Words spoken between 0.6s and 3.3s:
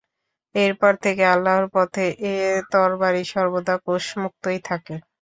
এরপর থেকে আল্লাহর পথে এ তরবারি